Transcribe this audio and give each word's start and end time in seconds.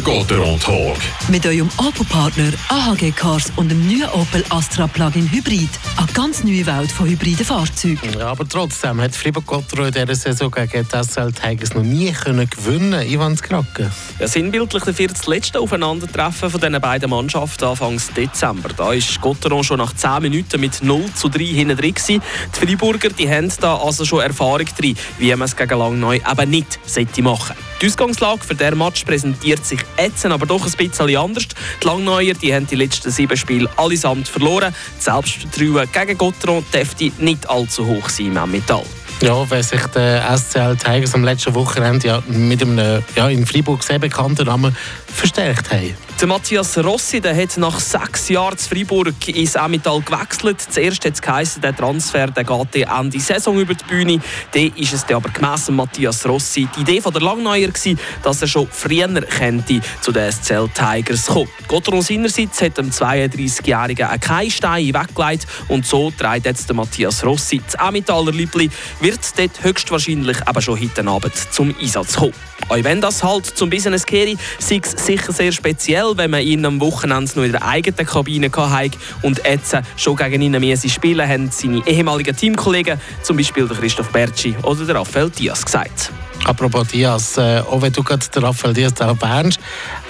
Gotteron 0.00 0.58
Talk. 0.58 0.96
Mit 1.28 1.44
eurem 1.44 1.68
Opel-Partner 1.76 2.52
AHG 2.68 3.12
Cars 3.12 3.52
und 3.56 3.68
dem 3.68 3.86
neuen 3.86 4.08
Opel 4.12 4.42
Astra 4.48 4.86
Plug-in 4.86 5.30
Hybrid. 5.30 5.68
Eine 5.96 6.06
ganz 6.14 6.42
neue 6.44 6.64
Welt 6.64 6.90
von 6.90 7.08
hybriden 7.08 7.44
Fahrzeugen. 7.44 8.18
Ja, 8.18 8.28
aber 8.28 8.48
trotzdem 8.48 9.00
hat 9.00 9.14
Fribourg 9.14 9.46
Gotteron 9.46 9.86
in 9.86 9.92
dieser 9.92 10.14
Saison 10.14 10.50
gegen 10.50 10.86
die 10.88 11.04
SL 11.04 11.32
Tigers 11.32 11.74
noch 11.74 11.82
nie 11.82 12.10
können 12.12 12.48
gewinnen 12.48 13.06
Ivan 13.06 13.36
Skrake. 13.36 13.90
Ja, 14.18 14.26
sinnbildlich 14.26 14.82
dafür 14.82 15.08
das 15.08 15.26
letzte 15.26 15.60
Aufeinandertreffen 15.60 16.50
von 16.50 16.60
diesen 16.60 16.80
beiden 16.80 17.10
Mannschaften 17.10 17.64
Anfang 17.64 18.00
Dezember. 18.16 18.70
Da 18.74 18.92
ist 18.92 19.20
Gotteron 19.20 19.62
schon 19.62 19.78
nach 19.78 19.92
10 19.94 20.22
Minuten 20.22 20.60
mit 20.60 20.82
0 20.82 21.04
zu 21.14 21.28
3 21.28 21.44
hinten 21.44 21.76
drin 21.76 21.94
gewesen. 21.94 22.22
Die 22.54 22.66
Freiburger 22.66 23.10
die 23.10 23.28
haben 23.28 23.52
da 23.60 23.76
also 23.76 24.04
schon 24.04 24.20
Erfahrung 24.20 24.66
drin, 24.78 24.96
wie 25.18 25.30
man 25.36 25.42
es 25.42 25.56
gegen 25.56 25.78
Langneu 25.78 26.16
eben 26.16 26.50
nicht 26.50 26.78
machen 27.20 27.46
sollte. 27.46 27.72
Die 27.82 27.86
Ausgangslage 27.88 28.44
für 28.44 28.54
diesen 28.54 28.78
Match 28.78 29.04
präsentiert 29.04 29.66
sich 29.66 29.81
jetzt 29.98 30.24
aber 30.26 30.46
doch 30.46 30.64
ein 30.64 30.72
bisschen 30.72 31.16
anders. 31.16 31.46
Die 31.82 31.86
Langneuer 31.86 32.34
die 32.34 32.54
haben 32.54 32.66
die 32.66 32.76
letzten 32.76 33.10
sieben 33.10 33.36
Spiele 33.36 33.68
allesamt 33.76 34.28
verloren. 34.28 34.74
Das 34.96 35.04
Selbstvertrauen 35.04 35.88
gegen 35.92 36.18
Gotteron 36.18 36.64
dürfte 36.72 37.12
nicht 37.18 37.48
allzu 37.48 37.86
hoch 37.86 38.08
sein 38.08 38.36
im 38.36 38.50
Metall. 38.50 38.84
Ja, 39.20 39.48
weil 39.48 39.62
sich 39.62 39.86
der 39.94 40.36
SCL 40.36 40.76
Tigers 40.76 41.14
am 41.14 41.22
letzten 41.22 41.54
Wochenende 41.54 42.08
ja 42.08 42.22
mit 42.26 42.60
einem 42.60 43.02
ja, 43.14 43.28
in 43.28 43.46
Freiburg 43.46 43.84
sehr 43.84 44.00
bekannten 44.00 44.46
Namen 44.46 44.76
verstärkt 45.06 45.70
haben. 45.70 45.94
Der 46.22 46.28
Matthias 46.28 46.78
Rossi 46.78 47.20
der 47.20 47.36
hat 47.36 47.56
nach 47.56 47.80
sechs 47.80 48.28
Jahren 48.28 48.56
zu 48.56 48.68
Freiburg 48.68 49.26
ins 49.26 49.56
Emmental 49.56 50.00
gewechselt. 50.02 50.60
Zuerst 50.60 51.04
hat 51.04 51.14
es 51.14 51.20
geheißen, 51.20 51.60
der 51.60 51.74
Transfer 51.74 52.28
der 52.28 52.44
geht 52.44 52.88
Ende 52.88 53.18
Saison 53.18 53.58
über 53.58 53.74
die 53.74 53.82
Bühne. 53.82 54.20
Dann 54.52 54.72
ist 54.76 54.92
es 54.92 55.04
aber 55.12 55.30
gemäss 55.30 55.68
Matthias 55.68 56.24
Rossi 56.24 56.68
die 56.76 56.82
Idee 56.82 57.00
von 57.00 57.12
der 57.12 57.22
Langneuer 57.22 57.66
gewesen, 57.66 57.98
dass 58.22 58.40
er 58.40 58.46
schon 58.46 58.68
früher 58.70 59.08
könnte 59.22 59.80
zu 60.00 60.12
den 60.12 60.30
SCL 60.30 60.68
Tigers 60.68 61.26
kommen. 61.26 61.48
Gotteron 61.66 62.02
seinerseits 62.02 62.62
hat 62.62 62.78
dem 62.78 62.90
32-Jährigen 62.90 64.20
keinen 64.20 64.50
Stein 64.52 64.94
weggelegt 64.94 65.48
und 65.66 65.84
so 65.84 66.12
trägt 66.12 66.46
jetzt 66.46 66.68
der 66.68 66.76
Matthias 66.76 67.24
Rossi. 67.26 67.60
Das 67.66 67.74
Emmentaler 67.84 68.30
Liebli 68.30 68.70
wird 69.00 69.18
dort 69.36 69.64
höchstwahrscheinlich 69.64 70.36
aber 70.46 70.62
schon 70.62 70.80
heute 70.80 71.04
Abend 71.04 71.34
zum 71.50 71.74
Einsatz 71.80 72.14
kommen. 72.14 72.32
Auch 72.68 72.84
wenn 72.84 73.00
das 73.00 73.22
halt 73.22 73.44
zum 73.44 73.68
Business 73.68 74.06
kehre, 74.06 74.36
sei 74.58 74.80
es 74.82 74.92
sicher 75.04 75.32
sehr 75.32 75.52
speziell, 75.52 76.11
wenn 76.16 76.30
man 76.30 76.42
ihn 76.42 76.64
am 76.64 76.80
Wochenende 76.80 77.32
noch 77.36 77.44
in 77.44 77.52
der 77.52 77.66
eigenen 77.66 78.06
Kabine 78.06 78.50
hatte 78.52 78.98
und 79.22 79.42
jetzt 79.44 79.76
schon 79.96 80.16
gegen 80.16 80.42
ihn 80.42 80.58
miese 80.60 80.88
spielen, 80.88 81.28
haben 81.28 81.50
seine 81.50 81.82
ehemaligen 81.86 82.36
Teamkollegen, 82.36 83.00
zum 83.22 83.36
Beispiel 83.36 83.66
Christoph 83.66 84.10
Bertschi 84.10 84.54
oder 84.62 84.84
der 84.84 84.96
Raphael 84.96 85.30
Diaz, 85.30 85.64
gesagt. 85.64 86.10
Apropos 86.44 86.88
Diaz, 86.88 87.36
äh, 87.36 87.60
auch 87.60 87.82
wenn 87.82 87.92
du 87.92 88.02
gerade 88.02 88.26
den 88.26 88.42
Raphael 88.42 88.74
Diaz 88.74 88.98
erwähnst, 89.00 89.60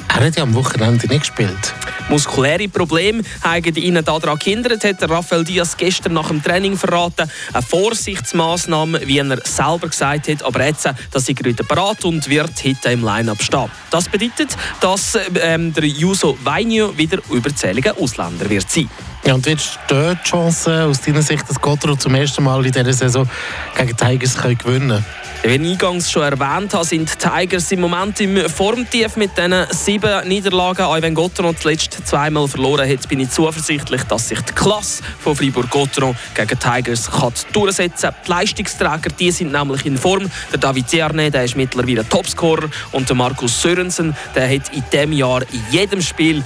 er 0.09 0.27
hat 0.27 0.37
ja 0.37 0.43
am 0.43 0.55
Wochenende 0.55 1.07
nicht 1.07 1.21
gespielt. 1.21 1.75
Muskuläre 2.13 2.69
Probleme 2.69 3.23
haben 3.43 3.75
ihn 3.75 3.95
daran 4.05 4.39
gehindert, 4.39 4.85
hat 4.85 5.09
Raphael 5.09 5.45
Diaz 5.45 5.75
gestern 5.79 6.13
nach 6.13 6.29
dem 6.29 6.43
Training 6.43 6.77
verraten. 6.77 7.31
Eine 7.55 7.63
Vorsichtsmaßnahme, 7.63 9.01
wie 9.07 9.17
er 9.17 9.39
selber 9.45 9.89
gesagt 9.89 10.29
hat, 10.29 10.43
aber 10.43 10.67
jetzt, 10.67 10.91
dass 11.11 11.29
er 11.31 11.37
wieder 11.43 11.65
bereit 11.65 12.05
und 12.05 12.29
wird 12.29 12.53
heute 12.63 12.91
im 12.91 13.03
Line-Up 13.03 13.43
stehen. 13.43 13.71
Das 13.91 14.11
bedeutet, 14.11 14.55
dass 14.83 15.17
ähm, 15.41 15.73
der 15.73 15.85
Juso 15.85 16.37
Vainio 16.45 16.95
wieder 16.99 17.19
überzähliger 17.31 17.97
Ausländer 17.99 18.51
wird 18.51 18.71
sein. 18.71 18.91
Ja, 19.25 19.35
und 19.35 19.47
wird 19.47 19.79
dort 19.87 20.19
die 20.25 20.31
Chance 20.31 20.85
aus 20.85 21.01
deiner 21.01 21.23
Sicht, 21.23 21.49
dass 21.49 21.61
Gotthard 21.61 22.03
zum 22.03 22.15
ersten 22.15 22.43
Mal 22.43 22.67
in 22.67 22.73
dieser 22.73 22.93
Saison 22.93 23.29
gegen 23.77 23.97
Tigers 23.97 24.37
gewinnen 24.37 24.89
kann? 24.89 25.05
Wie 25.45 25.49
ich 25.49 25.61
eingangs 25.61 26.09
schon 26.09 26.23
erwähnt 26.23 26.73
habe, 26.73 26.85
sind 26.85 27.11
die 27.11 27.29
Tigers 27.29 27.73
im 27.73 27.81
Moment 27.81 28.21
im 28.21 28.49
Formtief 28.49 29.17
mit 29.17 29.37
diesen 29.37 29.67
sieben 29.71 30.29
Niederlagen. 30.29 30.83
Auch 30.83 31.03
wenn 31.03 31.17
Gotteron 31.17 31.53
das 31.53 31.65
letzte 31.65 32.05
zweimal 32.05 32.47
verloren 32.47 32.89
hat, 32.89 33.09
bin 33.09 33.19
ich 33.19 33.31
zuversichtlich, 33.31 34.05
dass 34.05 34.29
sich 34.29 34.41
die 34.41 34.53
Klasse 34.53 35.03
von 35.19 35.35
Fribourg-Gotteron 35.35 36.17
gegen 36.35 36.49
die 36.49 36.55
Tigers 36.55 37.11
kann 37.11 37.33
durchsetzen 37.53 38.11
kann. 38.11 38.15
Die 38.25 38.31
Leistungsträger 38.31 39.11
die 39.19 39.33
sind 39.33 39.51
nämlich 39.51 39.85
in 39.85 39.99
Form. 39.99 40.31
Der 40.53 40.61
David 40.61 40.87
Tierne, 40.87 41.33
der 41.33 41.43
ist 41.43 41.57
mittlerweile 41.57 42.09
Topscorer 42.09 42.69
und 42.93 43.09
der 43.09 43.17
Markus 43.17 43.61
Sörensen, 43.61 44.15
der 44.37 44.49
hat 44.49 44.73
in 44.73 44.85
diesem 44.93 45.13
Jahr 45.13 45.43
in 45.43 45.65
jedem 45.73 46.03
Spiel 46.03 46.45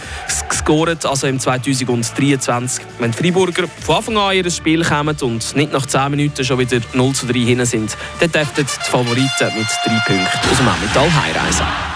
gescored, 0.49 1.05
also 1.05 1.27
im 1.27 1.39
2023. 1.39 2.66
Wenn 2.99 3.13
die 3.13 3.17
Freiburger 3.17 3.69
von 3.69 3.97
Anfang 3.97 4.17
an 4.17 4.37
ihr 4.37 4.51
Spiel 4.51 4.85
kommen 4.85 5.17
und 5.21 5.57
nicht 5.57 5.73
nach 5.73 5.87
10 5.87 6.11
Minuten 6.11 6.45
schon 6.45 6.59
wieder 6.59 6.81
0 6.93 7.13
zu 7.15 7.27
3 7.27 7.39
hin 7.39 7.65
sind, 7.65 7.97
dann 8.21 8.33
dürften 8.33 8.67
die 8.67 8.91
Favoriten 8.91 9.53
mit 9.57 9.67
drei 9.85 10.03
Punkten 10.07 10.51
aus 10.51 10.57
dem 10.59 10.67
Emmental 10.67 11.11
heimreisen. 11.23 11.96